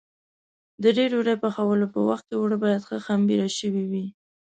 د 0.83 0.85
دې 0.97 1.05
ډوډۍ 1.11 1.35
پخولو 1.43 1.85
په 1.93 1.99
وخت 2.09 2.23
کې 2.29 2.35
اوړه 2.37 2.57
باید 2.63 2.85
ښه 2.87 2.97
خمېره 3.05 3.47
شوي 3.59 3.83
وي. 3.91 4.05